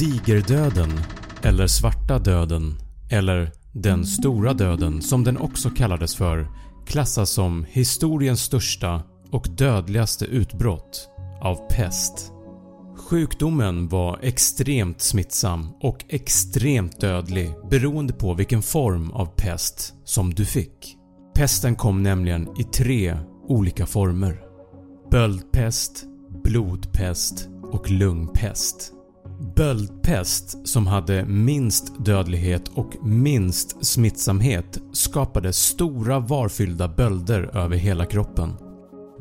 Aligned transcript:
Digerdöden, 0.00 1.00
eller 1.42 1.66
Svarta 1.66 2.18
döden, 2.18 2.74
eller 3.10 3.52
Den 3.72 4.06
stora 4.06 4.52
döden 4.52 5.02
som 5.02 5.24
den 5.24 5.36
också 5.38 5.70
kallades 5.70 6.16
för 6.16 6.46
klassas 6.86 7.30
som 7.30 7.66
historiens 7.68 8.42
största 8.42 9.02
och 9.30 9.46
dödligaste 9.56 10.24
utbrott 10.24 11.08
av 11.40 11.68
pest. 11.70 12.32
Sjukdomen 13.08 13.88
var 13.88 14.18
extremt 14.22 15.00
smittsam 15.00 15.68
och 15.80 16.04
extremt 16.08 17.00
dödlig 17.00 17.50
beroende 17.70 18.12
på 18.12 18.34
vilken 18.34 18.62
form 18.62 19.10
av 19.10 19.26
pest 19.26 19.94
som 20.04 20.34
du 20.34 20.44
fick. 20.44 20.96
Pesten 21.34 21.74
kom 21.74 22.02
nämligen 22.02 22.60
i 22.60 22.64
tre 22.64 23.16
olika 23.48 23.86
former. 23.86 24.40
Böldpest, 25.10 26.04
blodpest 26.44 27.48
och 27.72 27.90
lungpest. 27.90 28.92
Böldpest 29.60 30.68
som 30.68 30.86
hade 30.86 31.24
minst 31.24 32.04
dödlighet 32.04 32.68
och 32.68 32.96
minst 33.02 33.86
smittsamhet 33.86 34.78
skapade 34.92 35.52
stora 35.52 36.18
varfyllda 36.18 36.88
bölder 36.88 37.56
över 37.56 37.76
hela 37.76 38.06
kroppen. 38.06 38.54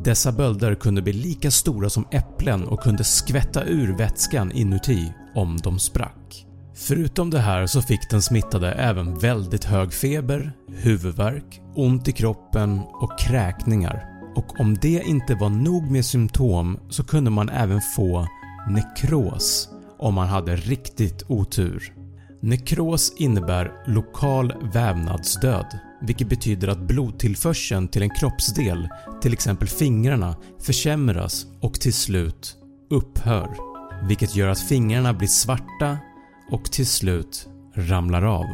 Dessa 0.04 0.32
bölder 0.32 0.76
kunde 0.76 1.02
bli 1.02 1.14
lika 1.14 1.52
stora 1.52 1.90
som 1.90 2.06
äpplen 2.12 2.64
och 2.64 2.80
kunde 2.80 3.04
skvätta 3.04 3.66
ur 3.66 3.98
vätskan 3.98 4.52
inuti 4.52 5.14
om 5.36 5.58
de 5.58 5.80
sprack. 5.80 6.46
Förutom 6.76 7.30
det 7.30 7.40
här 7.40 7.68
så 7.68 7.82
fick 7.82 8.10
den 8.10 8.22
smittade 8.22 8.72
även 8.72 9.20
väldigt 9.20 9.64
hög 9.64 9.94
feber, 9.94 10.52
huvudvärk, 10.68 11.62
ont 11.76 12.08
i 12.08 12.12
kroppen 12.12 12.80
och 12.80 13.20
kräkningar. 13.20 14.06
Och 14.36 14.60
om 14.60 14.78
det 14.82 15.04
inte 15.06 15.36
var 15.36 15.50
nog 15.50 15.92
med 15.92 16.06
symptom 16.06 16.80
så 16.90 17.04
kunde 17.04 17.30
man 17.30 17.50
även 17.50 17.82
få 17.96 18.28
nekros 18.70 19.70
om 20.00 20.14
man 20.14 20.28
hade 20.28 20.56
riktigt 20.56 21.24
otur. 21.28 21.94
Nekros 22.42 23.14
innebär 23.18 23.72
lokal 23.88 24.54
vävnadsdöd 24.74 25.80
vilket 26.02 26.30
betyder 26.30 26.68
att 26.68 26.88
blodtillförseln 26.88 27.88
till 27.88 28.02
en 28.02 28.10
kroppsdel, 28.10 28.90
till 29.22 29.34
exempel 29.34 29.68
fingrarna, 29.68 30.36
försämras 30.60 31.46
och 31.62 31.74
till 31.74 31.94
slut 31.94 32.56
upphör. 32.90 33.50
Vilket 34.08 34.36
gör 34.36 34.48
att 34.48 34.60
fingrarna 34.60 35.14
blir 35.14 35.28
svarta 35.28 35.98
och 36.52 36.72
till 36.72 36.88
slut 36.88 37.48
ramlar 37.74 38.24
av. 38.24 38.46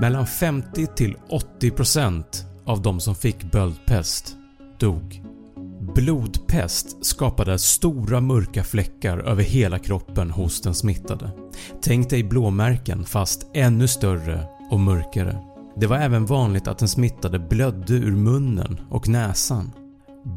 Mellan 0.00 0.26
50-80% 0.26 2.24
av 2.66 2.82
de 2.82 3.00
som 3.00 3.14
fick 3.14 3.52
böldpest 3.52 4.36
dog. 4.78 5.22
Blodpest 5.98 7.04
skapade 7.06 7.58
stora 7.58 8.20
mörka 8.20 8.64
fläckar 8.64 9.18
över 9.18 9.42
hela 9.42 9.78
kroppen 9.78 10.30
hos 10.30 10.60
den 10.60 10.74
smittade. 10.74 11.30
Tänk 11.82 12.10
dig 12.10 12.24
blåmärken 12.24 13.04
fast 13.04 13.50
ännu 13.54 13.88
större 13.88 14.44
och 14.70 14.80
mörkare. 14.80 15.38
Det 15.76 15.86
var 15.86 15.96
även 15.96 16.26
vanligt 16.26 16.68
att 16.68 16.78
den 16.78 16.88
smittade 16.88 17.38
blödde 17.38 17.94
ur 17.94 18.16
munnen 18.16 18.80
och 18.90 19.08
näsan. 19.08 19.72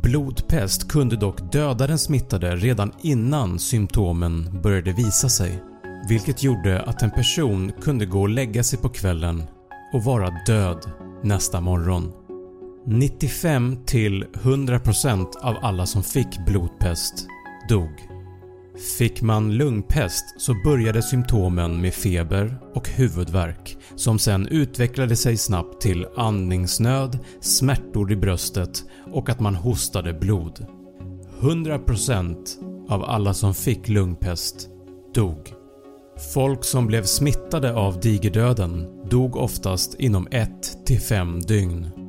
Blodpest 0.04 0.92
kunde 0.92 1.16
dock 1.16 1.52
döda 1.52 1.88
den 1.88 2.00
smittade 2.00 2.56
redan 2.56 2.92
innan 3.02 3.60
symptomen 3.60 4.62
började 4.64 4.92
visa 4.92 5.30
sig 5.30 5.64
vilket 6.10 6.44
gjorde 6.44 6.82
att 6.82 7.02
en 7.02 7.12
person 7.12 7.72
kunde 7.82 8.06
gå 8.06 8.22
och 8.22 8.30
lägga 8.30 8.64
sig 8.64 8.80
på 8.80 8.90
kvällen 8.90 9.44
och 9.94 10.04
vara 10.04 10.30
död 10.46 10.92
nästa 11.24 11.62
morgon. 11.62 12.12
95-100% 12.86 15.28
av 15.42 15.56
alla 15.62 15.86
som 15.86 16.04
fick 16.04 16.46
blodpest 16.46 17.28
dog. 17.70 17.92
Fick 18.98 19.22
man 19.22 19.58
lungpest 19.58 20.26
så 20.38 20.54
började 20.66 21.02
symptomen 21.02 21.82
med 21.82 21.94
feber 21.94 22.60
och 22.74 22.90
huvudvärk 22.90 23.78
som 23.96 24.20
sen 24.20 24.48
utvecklade 24.48 25.16
sig 25.16 25.38
snabbt 25.38 25.82
till 25.82 26.08
andningsnöd, 26.18 27.20
smärtor 27.42 28.12
i 28.12 28.16
bröstet 28.16 28.84
och 29.14 29.30
att 29.30 29.40
man 29.40 29.56
hostade 29.56 30.14
blod. 30.14 30.66
100% 31.40 32.36
av 32.90 33.04
alla 33.04 33.34
som 33.34 33.54
fick 33.54 33.88
lungpest 33.88 34.70
dog. 35.14 35.54
Folk 36.34 36.64
som 36.64 36.88
blev 36.88 37.04
smittade 37.04 37.74
av 37.74 38.00
digerdöden 38.00 38.88
dog 39.10 39.36
oftast 39.36 39.96
inom 40.00 40.28
1-5 40.28 41.48
dygn. 41.48 42.01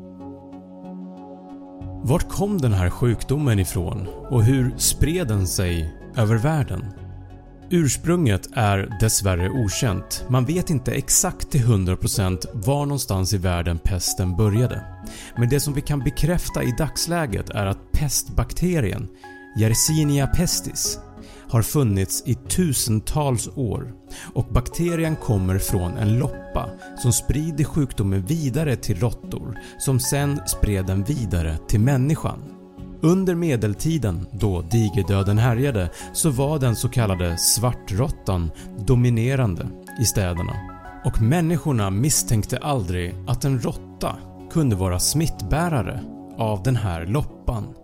Vart 2.04 2.28
kom 2.28 2.60
den 2.60 2.72
här 2.72 2.90
sjukdomen 2.90 3.58
ifrån 3.58 4.08
och 4.30 4.44
hur 4.44 4.74
spred 4.76 5.28
den 5.28 5.46
sig 5.46 5.94
över 6.16 6.36
världen? 6.36 6.84
Ursprunget 7.70 8.48
är 8.52 8.96
dessvärre 9.00 9.50
okänt. 9.50 10.24
Man 10.28 10.44
vet 10.44 10.70
inte 10.70 10.92
exakt 10.92 11.50
till 11.50 11.60
100% 11.60 12.46
var 12.52 12.86
någonstans 12.86 13.34
i 13.34 13.38
världen 13.38 13.78
pesten 13.78 14.36
började. 14.36 14.84
Men 15.36 15.48
det 15.48 15.60
som 15.60 15.74
vi 15.74 15.80
kan 15.80 16.00
bekräfta 16.00 16.62
i 16.62 16.74
dagsläget 16.78 17.50
är 17.50 17.66
att 17.66 17.92
pestbakterien 17.92 19.09
Yersinia 19.59 20.27
pestis 20.27 20.98
har 21.53 21.63
funnits 21.63 22.22
i 22.27 22.34
tusentals 22.34 23.49
år 23.54 23.93
och 24.34 24.45
bakterien 24.45 25.16
kommer 25.16 25.59
från 25.59 25.97
en 25.97 26.19
loppa 26.19 26.69
som 26.99 27.13
sprider 27.13 27.65
sjukdomen 27.65 28.22
vidare 28.22 28.77
till 28.77 29.01
råttor 29.01 29.59
som 29.78 30.01
sen 30.01 30.41
spred 30.47 30.87
den 30.87 31.04
vidare 31.04 31.59
till 31.69 31.81
människan. 31.81 32.39
Under 33.03 33.34
medeltiden, 33.34 34.27
då 34.33 34.63
digerdöden 34.63 35.39
härjade, 35.39 35.91
så 36.13 36.31
var 36.31 36.59
den 36.59 36.77
så 36.77 36.89
kallade 36.89 37.39
svartråttan 37.39 38.51
dominerande 38.78 39.69
i 40.01 40.04
städerna 40.04 40.57
och 41.04 41.22
människorna 41.22 41.91
misstänkte 41.91 42.59
aldrig 42.59 43.15
att 43.27 43.45
en 43.45 43.60
råtta 43.60 44.16
kunde 44.53 44.77
vara 44.77 44.99
smittbärare 44.99 46.01
av 46.39 46.63
den 46.63 46.77
här 46.77 47.07
loppan. 47.07 47.75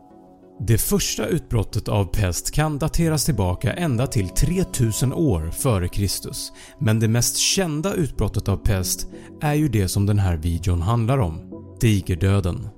Det 0.60 0.78
första 0.78 1.26
utbrottet 1.26 1.88
av 1.88 2.04
pest 2.04 2.54
kan 2.54 2.78
dateras 2.78 3.24
tillbaka 3.24 3.72
ända 3.72 4.06
till 4.06 4.28
3000 4.28 5.12
år 5.12 5.50
före 5.50 5.88
Kristus 5.88 6.52
men 6.80 7.00
det 7.00 7.08
mest 7.08 7.36
kända 7.36 7.94
utbrottet 7.94 8.48
av 8.48 8.56
pest 8.56 9.06
är 9.40 9.54
ju 9.54 9.68
det 9.68 9.88
som 9.88 10.06
den 10.06 10.18
här 10.18 10.36
videon 10.36 10.82
handlar 10.82 11.18
om– 11.18 11.40
digerdöden. 11.80 12.68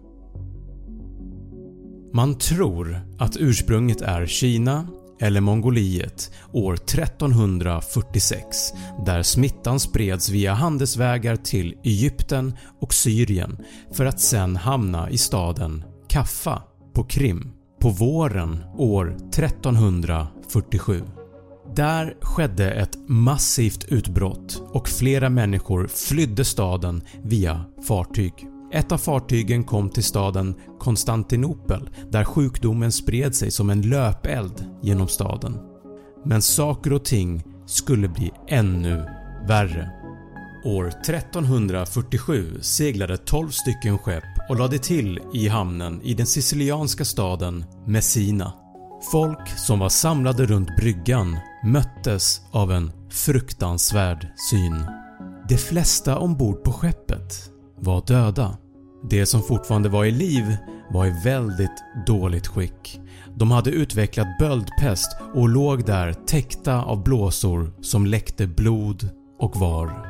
Man 2.12 2.38
tror 2.38 3.00
att 3.18 3.36
ursprunget 3.36 4.00
är 4.00 4.26
Kina 4.26 4.88
eller 5.20 5.40
Mongoliet 5.40 6.30
år 6.52 6.74
1346 6.74 8.46
där 9.06 9.22
smittan 9.22 9.80
spreds 9.80 10.30
via 10.30 10.54
handelsvägar 10.54 11.36
till 11.36 11.74
Egypten 11.84 12.54
och 12.80 12.94
Syrien 12.94 13.58
för 13.92 14.04
att 14.04 14.20
sen 14.20 14.56
hamna 14.56 15.10
i 15.10 15.18
staden 15.18 15.84
Kaffa 16.08 16.62
på 16.94 17.04
Krim 17.04 17.59
på 17.80 17.88
våren 17.88 18.64
år 18.76 19.16
1347. 19.28 21.02
Där 21.74 22.16
skedde 22.20 22.70
ett 22.70 22.98
massivt 23.06 23.84
utbrott 23.88 24.62
och 24.72 24.88
flera 24.88 25.28
människor 25.28 25.86
flydde 25.86 26.44
staden 26.44 27.02
via 27.22 27.64
fartyg. 27.88 28.32
Ett 28.72 28.92
av 28.92 28.98
fartygen 28.98 29.64
kom 29.64 29.90
till 29.90 30.04
staden 30.04 30.54
Konstantinopel 30.78 31.90
där 32.10 32.24
sjukdomen 32.24 32.92
spred 32.92 33.34
sig 33.34 33.50
som 33.50 33.70
en 33.70 33.82
löpeld 33.82 34.64
genom 34.82 35.08
staden. 35.08 35.58
Men 36.24 36.42
saker 36.42 36.92
och 36.92 37.04
ting 37.04 37.44
skulle 37.66 38.08
bli 38.08 38.32
ännu 38.48 39.04
värre. 39.48 39.90
År 40.64 40.86
1347 40.88 42.58
seglade 42.60 43.16
12 43.16 43.48
stycken 43.50 43.98
skepp 43.98 44.24
och 44.50 44.58
lade 44.58 44.78
till 44.78 45.20
i 45.32 45.48
hamnen 45.48 46.02
i 46.02 46.14
den 46.14 46.26
sicilianska 46.26 47.04
staden 47.04 47.64
Messina. 47.86 48.52
Folk 49.12 49.48
som 49.58 49.78
var 49.78 49.88
samlade 49.88 50.46
runt 50.46 50.76
bryggan 50.76 51.36
möttes 51.64 52.40
av 52.50 52.72
en 52.72 52.92
fruktansvärd 53.10 54.26
syn. 54.50 54.84
De 55.48 55.56
flesta 55.56 56.18
ombord 56.18 56.64
på 56.64 56.72
skeppet 56.72 57.50
var 57.78 58.06
döda. 58.06 58.58
De 59.10 59.26
som 59.26 59.42
fortfarande 59.42 59.88
var 59.88 60.04
i 60.04 60.10
liv 60.10 60.56
var 60.90 61.06
i 61.06 61.14
väldigt 61.24 61.84
dåligt 62.06 62.46
skick. 62.46 63.00
De 63.36 63.50
hade 63.50 63.70
utvecklat 63.70 64.38
böldpest 64.38 65.16
och 65.34 65.48
låg 65.48 65.86
där 65.86 66.12
täckta 66.12 66.82
av 66.82 67.02
blåsor 67.02 67.72
som 67.80 68.06
läckte 68.06 68.46
blod 68.46 69.08
och 69.38 69.56
var. 69.56 70.09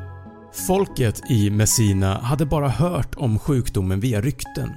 Folket 0.52 1.30
i 1.30 1.50
Messina 1.50 2.18
hade 2.18 2.46
bara 2.46 2.68
hört 2.68 3.14
om 3.16 3.38
sjukdomen 3.38 4.00
via 4.00 4.20
rykten. 4.20 4.70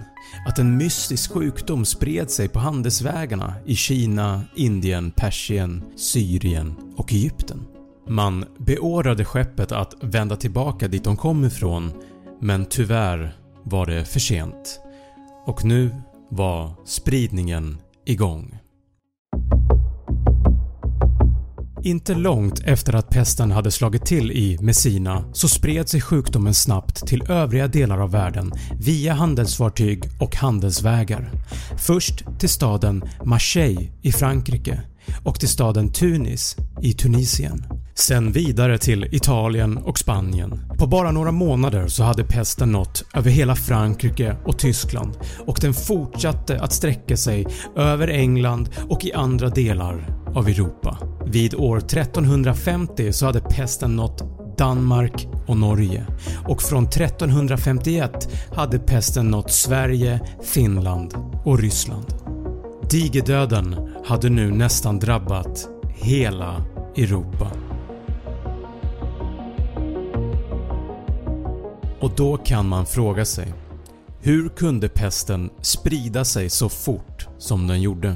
Att 0.48 0.60
en 0.60 0.78
mystisk 0.78 1.32
sjukdom 1.32 1.86
spred 1.86 2.32
sig 2.32 2.48
på 2.50 2.60
handelsvägarna 2.60 3.54
i 3.66 3.76
Kina, 3.76 4.42
Indien, 4.56 5.12
Persien, 5.12 5.84
Syrien 5.96 6.76
och 6.98 7.14
Egypten. 7.14 7.66
Man 8.08 8.46
beordrade 8.58 9.26
skeppet 9.26 9.72
att 9.72 9.94
vända 10.02 10.36
tillbaka 10.36 10.88
dit 10.88 11.04
de 11.04 11.18
kom 11.18 11.46
ifrån 11.46 11.92
men 12.42 12.66
tyvärr 12.66 13.36
var 13.64 13.86
det 13.86 14.06
för 14.06 14.20
sent 14.20 14.80
och 15.46 15.66
nu 15.66 15.96
var 16.30 16.74
spridningen 16.86 17.78
igång. 18.06 18.63
Inte 21.84 22.16
långt 22.16 22.60
efter 22.60 22.96
att 22.96 23.10
pesten 23.10 23.52
hade 23.52 23.72
slagit 23.72 24.06
till 24.06 24.32
i 24.32 24.58
Messina 24.62 25.24
så 25.34 25.48
spred 25.48 25.90
sig 25.90 26.02
sjukdomen 26.02 26.54
snabbt 26.54 27.08
till 27.08 27.32
övriga 27.32 27.68
delar 27.68 27.98
av 27.98 28.12
världen 28.12 28.52
via 28.80 29.14
handelsfartyg 29.14 30.04
och 30.20 30.36
handelsvägar. 30.36 31.32
Först 31.78 32.24
till 32.40 32.50
staden 32.50 33.04
Marseille 33.26 33.92
i 34.02 34.12
Frankrike 34.12 34.82
och 35.24 35.40
till 35.40 35.50
staden 35.50 35.92
Tunis 35.92 36.58
i 36.82 36.94
Tunisien. 36.94 37.66
Sen 37.96 38.32
vidare 38.32 38.78
till 38.78 39.08
Italien 39.12 39.78
och 39.78 40.00
Spanien. 40.00 40.60
På 40.78 40.88
bara 40.88 41.12
några 41.12 41.32
månader 41.32 41.88
så 41.88 42.04
hade 42.04 42.24
pesten 42.24 42.72
nått 42.72 43.04
över 43.14 43.32
hela 43.32 43.56
Frankrike 43.56 44.36
och 44.46 44.60
Tyskland 44.60 45.18
och 45.46 45.58
den 45.62 45.74
fortsatte 45.74 46.62
att 46.62 46.74
sträcka 46.74 47.18
sig 47.18 47.48
över 47.76 48.08
England 48.08 48.70
och 48.90 49.06
i 49.06 49.14
andra 49.14 49.50
delar 49.50 50.10
av 50.36 50.48
Europa. 50.48 50.98
Vid 51.26 51.56
år 51.56 51.78
1350 51.78 53.14
så 53.14 53.26
hade 53.26 53.40
pesten 53.42 53.96
nått 53.96 54.24
Danmark 54.58 55.28
och 55.48 55.58
Norge 55.58 56.06
och 56.48 56.62
från 56.62 56.84
1351 56.84 58.30
hade 58.56 58.80
pesten 58.80 59.28
nått 59.28 59.52
Sverige, 59.52 60.22
Finland 60.42 61.14
och 61.44 61.60
Ryssland. 61.60 62.06
Digerdöden 62.90 63.76
hade 64.06 64.30
nu 64.30 64.52
nästan 64.52 65.00
drabbat 65.00 65.70
hela 65.96 66.66
Europa. 66.98 67.52
Och 72.00 72.12
då 72.16 72.38
kan 72.38 72.68
man 72.68 72.86
fråga 72.86 73.26
sig 73.26 73.54
hur 74.26 74.50
kunde 74.50 74.90
pesten 74.90 75.50
sprida 75.62 76.26
sig 76.26 76.50
så 76.50 76.70
fort 76.70 77.28
som 77.38 77.68
den 77.68 77.82
gjorde? 77.82 78.16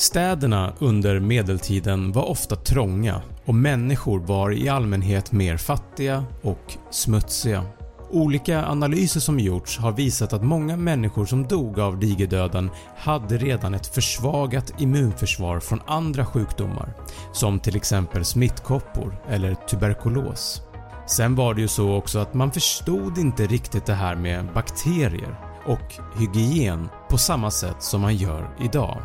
Städerna 0.00 0.72
under 0.78 1.20
medeltiden 1.20 2.12
var 2.12 2.30
ofta 2.30 2.56
trånga 2.56 3.22
och 3.44 3.54
människor 3.54 4.20
var 4.20 4.52
i 4.52 4.68
allmänhet 4.68 5.32
mer 5.32 5.56
fattiga 5.56 6.24
och 6.42 6.76
smutsiga. 6.90 7.64
Olika 8.10 8.66
analyser 8.66 9.20
som 9.20 9.40
gjorts 9.40 9.78
har 9.78 9.92
visat 9.92 10.32
att 10.32 10.44
många 10.44 10.76
människor 10.76 11.26
som 11.26 11.46
dog 11.46 11.80
av 11.80 11.98
digerdöden 11.98 12.70
hade 12.96 13.36
redan 13.36 13.74
ett 13.74 13.86
försvagat 13.86 14.80
immunförsvar 14.80 15.60
från 15.60 15.80
andra 15.86 16.26
sjukdomar 16.26 16.92
som 17.32 17.60
till 17.60 17.76
exempel 17.76 18.24
smittkoppor 18.24 19.16
eller 19.28 19.54
tuberkulos. 19.54 20.62
Sen 21.06 21.34
var 21.34 21.54
det 21.54 21.60
ju 21.60 21.68
så 21.68 21.94
också 21.94 22.18
att 22.18 22.34
man 22.34 22.52
förstod 22.52 23.18
inte 23.18 23.46
riktigt 23.46 23.86
det 23.86 23.94
här 23.94 24.16
med 24.16 24.52
bakterier 24.54 25.40
och 25.66 26.18
hygien 26.18 26.88
på 27.08 27.18
samma 27.18 27.50
sätt 27.50 27.82
som 27.82 28.00
man 28.00 28.16
gör 28.16 28.50
idag. 28.60 29.02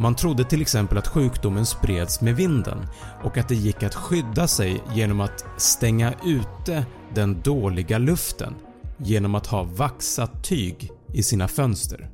Man 0.00 0.14
trodde 0.14 0.44
till 0.44 0.62
exempel 0.62 0.98
att 0.98 1.08
sjukdomen 1.08 1.66
spreds 1.66 2.20
med 2.20 2.36
vinden 2.36 2.78
och 3.22 3.38
att 3.38 3.48
det 3.48 3.54
gick 3.54 3.82
att 3.82 3.94
skydda 3.94 4.48
sig 4.48 4.82
genom 4.94 5.20
att 5.20 5.44
stänga 5.56 6.14
ute 6.24 6.86
den 7.14 7.40
dåliga 7.42 7.98
luften 7.98 8.54
genom 8.98 9.34
att 9.34 9.46
ha 9.46 9.62
vaxat 9.62 10.44
tyg 10.44 10.90
i 11.14 11.22
sina 11.22 11.48
fönster. 11.48 12.10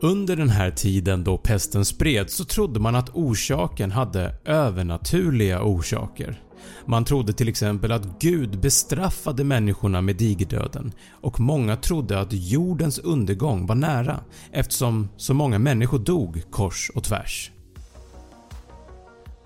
Under 0.00 0.36
den 0.36 0.48
här 0.48 0.70
tiden 0.70 1.24
då 1.24 1.38
pesten 1.38 1.84
spreds 1.84 2.34
så 2.34 2.44
trodde 2.44 2.80
man 2.80 2.94
att 2.94 3.10
orsaken 3.10 3.92
hade 3.92 4.34
övernaturliga 4.44 5.62
orsaker. 5.62 6.42
Man 6.86 7.04
trodde 7.04 7.32
till 7.32 7.48
exempel 7.48 7.92
att 7.92 8.20
Gud 8.20 8.60
bestraffade 8.60 9.44
människorna 9.44 10.00
med 10.00 10.16
digerdöden 10.16 10.92
och 11.10 11.40
många 11.40 11.76
trodde 11.76 12.20
att 12.20 12.32
jordens 12.32 12.98
undergång 12.98 13.66
var 13.66 13.74
nära 13.74 14.20
eftersom 14.52 15.08
så 15.16 15.34
många 15.34 15.58
människor 15.58 15.98
dog 15.98 16.42
kors 16.50 16.90
och 16.94 17.04
tvärs. 17.04 17.50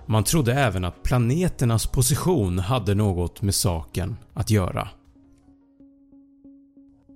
Man 0.07 0.25
trodde 0.25 0.55
även 0.55 0.85
att 0.85 1.03
planeternas 1.03 1.87
position 1.87 2.59
hade 2.59 2.95
något 2.95 3.43
med 3.43 3.55
saken 3.55 4.17
att 4.35 4.51
göra. 4.51 4.89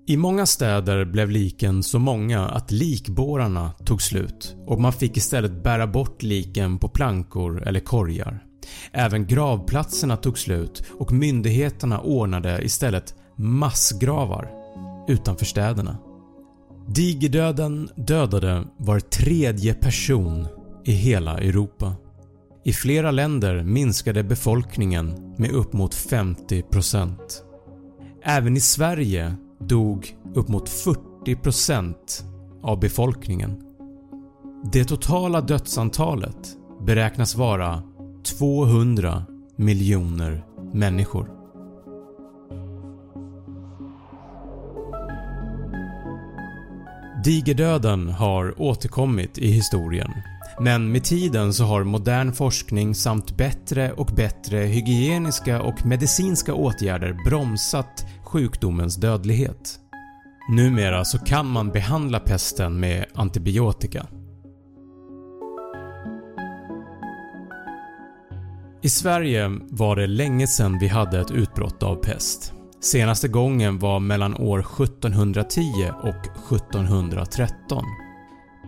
I 0.07 0.17
många 0.17 0.47
städer 0.47 1.05
blev 1.05 1.31
liken 1.31 1.83
så 1.83 1.99
många 1.99 2.49
att 2.49 2.71
likbårarna 2.71 3.73
tog 3.85 4.03
slut 4.03 4.57
och 4.67 4.81
man 4.81 4.93
fick 4.93 5.17
istället 5.17 5.63
bära 5.63 5.87
bort 5.87 6.23
liken 6.23 6.79
på 6.79 6.89
plankor 6.89 7.63
eller 7.69 7.81
korgar. 7.81 8.44
Även 8.93 9.27
gravplatserna 9.27 10.17
tog 10.17 10.39
slut 10.39 10.83
och 10.99 11.13
myndigheterna 11.13 12.01
ordnade 12.01 12.65
istället 12.65 13.15
massgravar 13.37 14.51
utanför 15.09 15.45
städerna. 15.45 15.99
Digerdöden 16.89 17.89
dödade 17.97 18.65
var 18.77 19.01
tredje 19.01 19.75
person 19.75 20.47
i 20.85 20.93
hela 20.93 21.39
Europa. 21.39 21.97
I 22.65 22.73
flera 22.73 23.11
länder 23.11 23.63
minskade 23.63 24.23
befolkningen 24.23 25.35
med 25.39 25.51
upp 25.51 25.73
mot 25.73 25.95
50%. 25.95 27.17
Även 28.23 28.57
i 28.57 28.61
Sverige 28.61 29.35
dog 29.61 30.17
upp 30.35 30.49
mot 30.49 30.69
40% 31.27 31.95
av 32.63 32.81
befolkningen. 32.81 33.63
Det 34.73 34.85
totala 34.85 35.41
dödsantalet 35.41 36.57
beräknas 36.87 37.35
vara 37.35 37.83
200 38.25 39.25
miljoner 39.57 40.45
människor. 40.73 41.31
Digerdöden 47.25 48.09
har 48.09 48.61
återkommit 48.63 49.39
i 49.39 49.47
historien 49.51 50.11
men 50.61 50.93
med 50.93 51.05
tiden 51.05 51.53
så 51.53 51.65
har 51.65 51.85
modern 51.85 52.33
forskning 52.33 52.95
samt 52.95 53.37
bättre 53.37 53.93
och 53.93 54.07
bättre 54.07 54.59
hygieniska 54.59 55.63
och 55.63 55.87
medicinska 55.87 56.55
åtgärder 56.55 57.17
bromsat 57.25 58.07
sjukdomens 58.25 58.97
dödlighet. 58.97 59.81
Numera 60.51 61.05
så 61.05 61.19
kan 61.19 61.47
man 61.47 61.71
behandla 61.71 62.21
pesten 62.21 62.81
med 62.81 63.05
antibiotika. 63.15 64.07
I 68.85 68.89
Sverige 68.89 69.51
var 69.71 69.97
det 69.97 70.07
länge 70.07 70.47
sedan 70.47 70.79
vi 70.79 70.89
hade 70.89 71.21
ett 71.21 71.31
utbrott 71.31 71.83
av 71.83 71.97
pest. 71.97 72.53
Senaste 72.81 73.29
gången 73.29 73.79
var 73.79 74.01
mellan 74.01 74.37
år 74.37 74.59
1710 74.59 75.61
och 76.03 76.55
1713. 76.57 77.85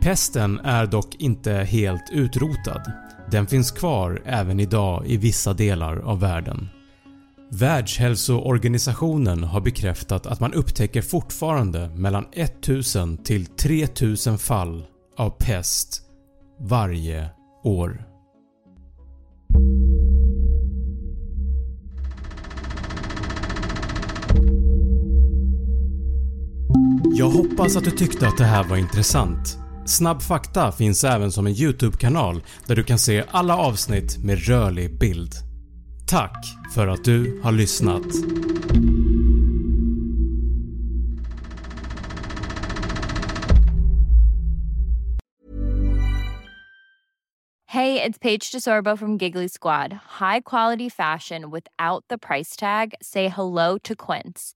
Pesten 0.00 0.58
är 0.58 0.86
dock 0.86 1.14
inte 1.14 1.52
helt 1.52 2.10
utrotad. 2.12 2.92
Den 3.30 3.46
finns 3.46 3.70
kvar 3.70 4.22
även 4.24 4.60
idag 4.60 5.06
i 5.06 5.16
vissa 5.16 5.54
delar 5.54 5.96
av 5.96 6.20
världen. 6.20 6.68
Världshälsoorganisationen 7.50 9.44
har 9.44 9.60
bekräftat 9.60 10.26
att 10.26 10.40
man 10.40 10.54
upptäcker 10.54 11.02
fortfarande 11.02 11.88
mellan 11.88 12.26
1000 12.32 13.16
till 13.16 13.46
3000 13.46 14.38
fall 14.38 14.86
av 15.16 15.30
pest 15.30 16.02
varje 16.58 17.28
år. 17.64 18.06
Jag 27.18 27.30
hoppas 27.30 27.76
att 27.76 27.84
du 27.84 27.90
tyckte 27.90 28.28
att 28.28 28.38
det 28.38 28.44
här 28.44 28.64
var 28.64 28.76
intressant. 28.76 29.58
Snabb 29.86 30.22
fakta 30.22 30.72
finns 30.72 31.04
även 31.04 31.32
som 31.32 31.46
en 31.46 31.52
YouTube-kanal 31.52 32.42
där 32.66 32.76
du 32.76 32.84
kan 32.84 32.98
se 32.98 33.24
alla 33.30 33.56
avsnitt 33.56 34.24
med 34.24 34.46
rörlig 34.48 34.98
bild. 34.98 35.34
Tack 36.08 36.46
för 36.74 36.86
att 36.86 37.04
du 37.04 37.40
har 37.42 37.52
lyssnat. 37.52 38.02
Hey, 47.66 48.02
it's 48.02 48.18
Paige 48.18 48.52
DeSorbo 48.52 48.96
from 48.96 49.18
Giggly 49.18 49.48
Squad. 49.48 49.92
High 50.20 50.40
quality 50.44 50.90
fashion 50.90 51.50
without 51.50 52.04
the 52.08 52.18
price 52.18 52.56
tag. 52.56 52.94
Say 53.02 53.28
hello 53.28 53.78
to 53.78 53.94
Quince. 53.94 54.55